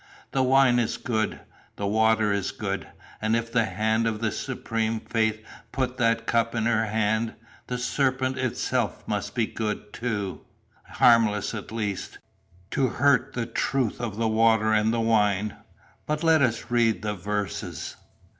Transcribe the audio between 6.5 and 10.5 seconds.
in her hand, the serpent itself must be good too,